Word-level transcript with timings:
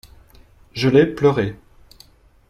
Je 0.73 0.89
l'ai 0.89 1.05
pleuré. 1.05 1.55